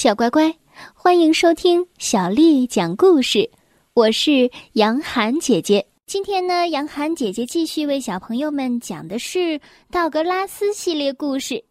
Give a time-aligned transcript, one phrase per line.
[0.00, 0.54] 小乖乖，
[0.94, 3.50] 欢迎收听小丽讲故事。
[3.94, 5.84] 我是杨涵姐姐。
[6.06, 11.64] 今天呢，杨涵姐姐继续为小朋友们讲的是道格拉斯系列故事。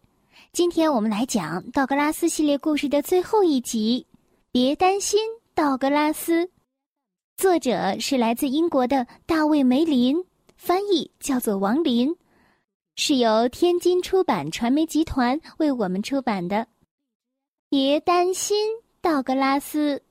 [0.52, 4.06] 今天我们来讲道格拉斯系列故事的最后一集。
[4.52, 5.18] 别担心，
[5.54, 6.50] 道格拉斯。
[7.38, 10.22] 作者是来自英国的大卫·梅林，
[10.54, 12.14] 翻译叫做王林，
[12.94, 16.66] 是由天津出版传媒集团为我们出版的。
[17.70, 18.56] 别担心，
[19.02, 20.02] 道格拉斯。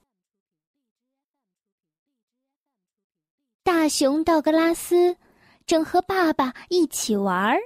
[3.64, 5.18] 大熊道格拉斯
[5.66, 7.58] 正和爸爸一起玩儿。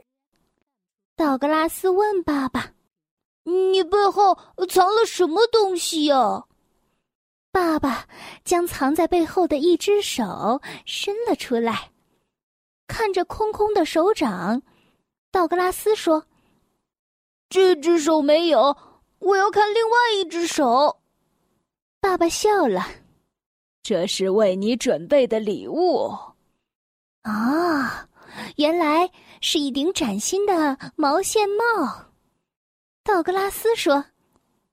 [1.17, 2.71] 道格拉斯问爸爸
[3.43, 4.39] ：“你背后
[4.70, 6.45] 藏了什么东西呀？”
[7.51, 8.07] 爸爸
[8.45, 11.91] 将藏在背后的一只手伸了出来，
[12.87, 14.62] 看着空空的手掌，
[15.31, 16.26] 道格拉斯说
[17.49, 18.77] ：“这只手没有。”
[19.21, 20.99] 我要看另外一只手。
[21.99, 22.84] 爸爸笑了，
[23.84, 26.12] 这是为你准备的礼物。
[27.21, 28.07] 啊，
[28.55, 32.07] 原来是一顶崭新的毛线帽。
[33.04, 34.04] 道格拉斯说：“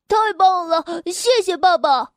[0.09, 2.13] 太棒了，谢谢爸爸。”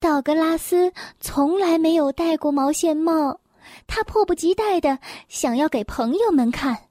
[0.00, 3.40] 道格拉斯从来没有戴过毛线帽，
[3.86, 6.88] 他迫不及待的想要给朋友们看。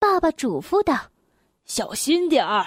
[0.00, 0.98] 爸爸嘱咐道
[1.64, 2.66] ：“小心点儿。”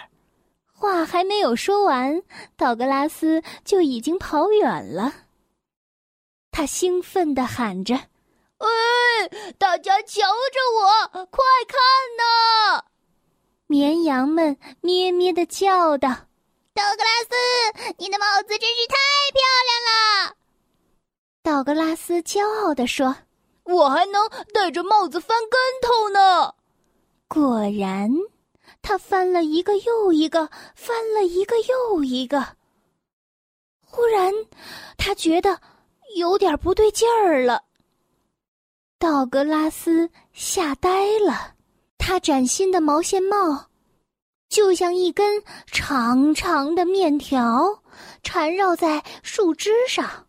[0.84, 2.22] 话还没有说完，
[2.58, 5.14] 道格拉斯就已经跑远了。
[6.52, 7.96] 他兴奋地喊着
[8.60, 8.68] ：“哎，
[9.58, 11.80] 大家瞧着我，快看
[12.18, 12.84] 呐！”
[13.66, 16.10] 绵羊们咩咩地叫道
[16.76, 18.98] ：“道格拉斯，你的帽子真是太
[19.32, 20.36] 漂亮了！”
[21.42, 23.16] 道格拉斯骄傲地说
[23.64, 26.54] ：“我还能戴着帽子翻跟头呢！”
[27.30, 28.12] 果然。
[28.84, 32.58] 他翻了一个又一个，翻了一个又一个。
[33.84, 34.32] 忽然，
[34.98, 35.60] 他觉得
[36.16, 37.64] 有点不对劲儿了。
[39.00, 41.56] 道格拉斯吓呆了，
[41.98, 43.68] 他崭新的毛线帽
[44.50, 47.82] 就像一根长长的面条，
[48.22, 50.28] 缠绕在树枝上。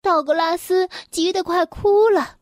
[0.00, 2.38] 道格拉斯急得快哭了。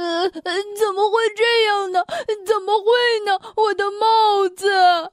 [0.00, 2.02] 呃，怎么会这样呢？
[2.46, 2.86] 怎么会
[3.26, 3.38] 呢？
[3.56, 5.12] 我的帽子！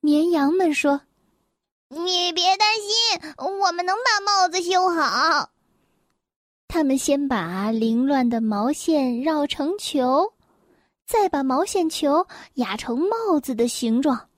[0.00, 1.00] 绵羊们说
[1.88, 5.48] ：“你别担心，我们能把帽子修好。”
[6.68, 10.34] 他们先把凌乱的毛线绕成球，
[11.06, 14.28] 再把毛线球压成帽子的形状。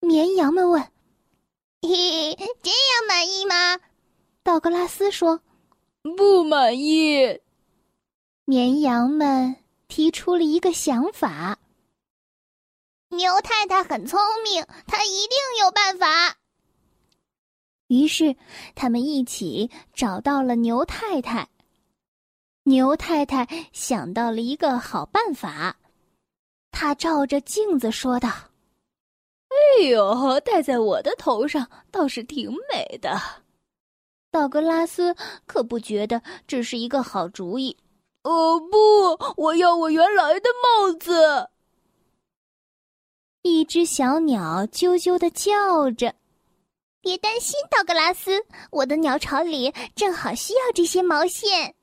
[0.00, 0.82] 绵羊们问：
[1.82, 3.78] “嘿，这样满意吗？”
[4.42, 5.40] 道格拉斯说
[6.16, 7.40] ：“不满意。”
[8.48, 9.56] 绵羊们
[9.88, 11.58] 提出了一个想法。
[13.08, 16.36] 牛太太很聪明，她一定有办法。
[17.88, 18.36] 于是，
[18.76, 21.48] 他们一起找到了牛太太。
[22.62, 25.76] 牛太太想到了一个好办法，
[26.70, 28.28] 她照着镜子说道
[29.50, 33.20] ：“哎呦，戴在我的头上倒是挺美的。”
[34.30, 37.76] 道格拉斯可不觉得这是一个好主意。
[38.26, 39.16] 哦不！
[39.36, 41.48] 我要我原来的帽子。
[43.42, 46.12] 一只小鸟啾啾的叫着
[47.00, 51.76] ：“别担心，道格拉斯，我的鸟巢里正好需要这些毛线。”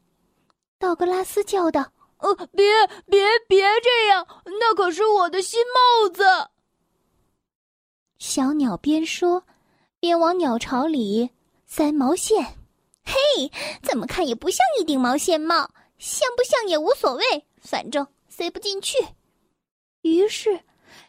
[0.78, 2.66] 道格拉斯叫道：“呃，别
[3.06, 4.28] 别别这样，
[4.60, 6.26] 那可是我的新帽子。”
[8.20, 9.42] 小鸟边说，
[10.02, 11.30] 边往鸟巢里
[11.66, 12.44] 塞毛线。
[13.06, 13.50] 嘿，
[13.82, 15.70] 怎么看也不像一顶毛线帽。
[15.98, 17.24] 像不像也无所谓，
[17.58, 18.98] 反正塞不进去。
[20.02, 20.60] 于是，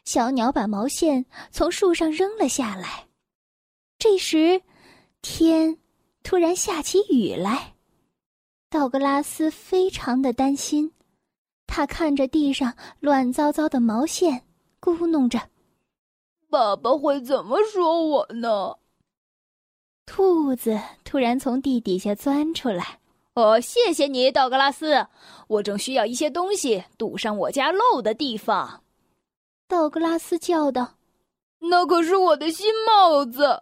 [0.05, 3.09] 小鸟把毛线从树上扔了下来。
[3.99, 4.62] 这时，
[5.22, 5.78] 天
[6.22, 7.75] 突然下起雨来。
[8.71, 10.93] 道格拉斯非常的担心，
[11.66, 14.47] 他看着地上乱糟糟的毛线，
[14.81, 15.41] 咕哝着
[16.51, 18.75] ：“爸爸会怎么说我呢？”
[20.07, 23.01] 兔子突然从地底下钻出来。
[23.34, 25.07] 哦，谢谢你，道格拉斯。
[25.48, 28.84] 我正需要一些东西堵上我家漏的地方。
[29.66, 30.95] 道格拉斯叫道
[31.59, 33.60] ：“那可是我的新帽子，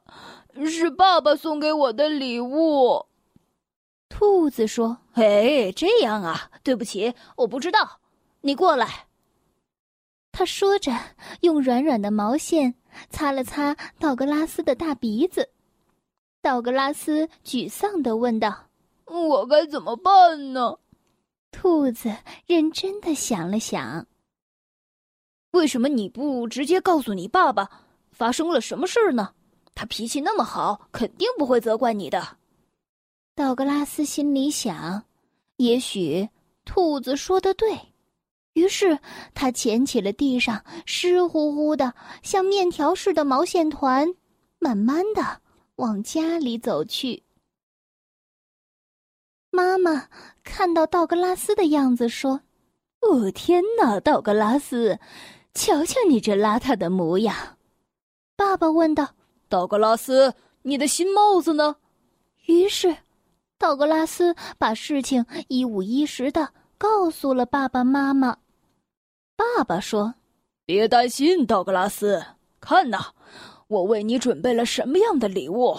[0.67, 3.07] 是爸爸送给我的礼物。”
[4.11, 8.01] 兔子说：“嘿，这样啊，对不起，我不知道。
[8.43, 9.07] 你过来。”
[10.33, 10.93] 他说着，
[11.41, 12.75] 用软软的毛线
[13.09, 15.49] 擦了擦道格拉斯的大鼻子。
[16.43, 18.67] 道格拉斯沮丧的问道。
[19.07, 20.79] 我该怎么办呢？
[21.51, 22.15] 兔子
[22.47, 24.07] 认真的想了想。
[25.51, 27.69] 为什么你不直接告诉你爸爸
[28.11, 29.35] 发生了什么事儿呢？
[29.75, 32.37] 他脾气那么好，肯定不会责怪你的。
[33.35, 35.05] 道格拉斯心里想：
[35.57, 36.29] 也许
[36.65, 37.79] 兔子说的对。
[38.55, 38.99] 于是
[39.33, 44.15] 他捡起了地上湿乎乎的、像面条似的毛线团，
[44.59, 45.41] 慢慢的
[45.77, 47.23] 往家里走去。
[49.55, 50.09] 妈妈
[50.43, 52.41] 看到道格拉斯的样子，说
[53.01, 54.99] ：“哦，天哪，道格拉斯，
[55.53, 57.37] 瞧瞧你这邋遢的模样。”
[58.35, 59.11] 爸爸问道
[59.51, 60.33] ：“道格拉斯，
[60.63, 61.77] 你的新帽子呢？”
[62.49, 62.97] 于是，
[63.59, 68.39] 道格拉斯把事情一五一十的告诉了爸爸妈妈。
[69.37, 70.15] 爸爸说
[70.65, 72.25] ：“别担心，道格拉斯，
[72.59, 73.13] 看呐，
[73.69, 75.77] 我为你准备了什么样的礼物？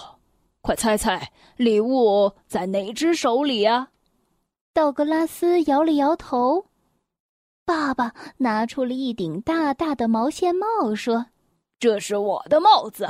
[0.63, 3.89] 快猜猜，礼物在哪只手里呀？”
[4.74, 6.65] 道格拉斯摇了摇头。
[7.65, 11.27] 爸爸拿出了一顶大大的毛线帽，说
[11.80, 13.07] ：“这是我的帽子，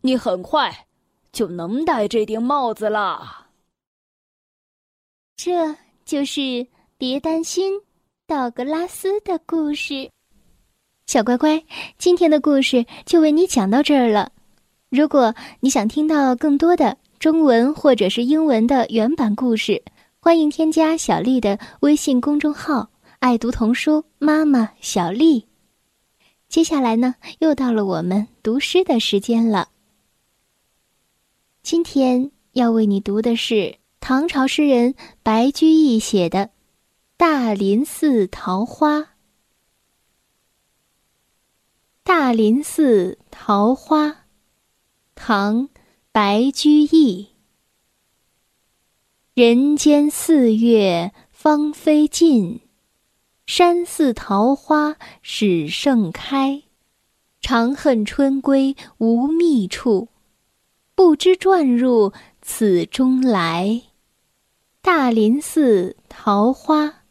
[0.00, 0.86] 你很快
[1.32, 3.50] 就能戴这顶帽子啦。”
[5.36, 5.76] 这
[6.06, 6.66] 就是
[6.96, 7.82] 别担心。
[8.26, 10.10] 道格拉斯的故事，
[11.06, 11.62] 小乖乖，
[11.98, 14.32] 今天的故事就为你讲到这儿了。
[14.96, 19.82] 如果你想听到更多的中文或者是英文的原版故事，
[20.20, 22.88] 欢迎添加小丽的微信公众号
[23.20, 25.46] “爱读童书妈妈小丽”。
[26.48, 29.68] 接下来呢，又到了我们读诗的时间了。
[31.62, 36.48] 今天要为你读的是唐朝诗人白居易写的。
[37.18, 39.08] 大林寺桃花，
[42.02, 44.25] 大林寺桃花，
[45.28, 45.62] 唐·
[46.12, 47.30] 白居易。
[49.34, 52.60] 人间四月芳菲尽，
[53.44, 56.62] 山寺桃花始盛开。
[57.40, 60.10] 长恨春归无觅处，
[60.94, 63.82] 不知转入此中来。
[64.80, 67.02] 大林寺桃花。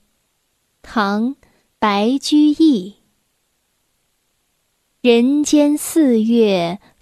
[0.82, 1.36] 唐，
[1.80, 2.96] 白居易。
[5.02, 6.80] 人间四月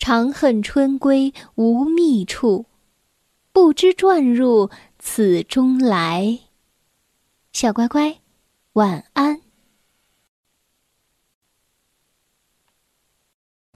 [0.00, 2.64] 长恨春归无觅处，
[3.52, 6.38] 不知转入此中来。
[7.52, 8.18] 小乖乖，
[8.72, 9.42] 晚安。